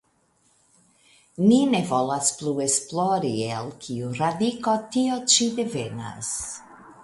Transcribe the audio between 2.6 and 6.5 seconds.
esplori, el kiu radiko tio ĉi devenas.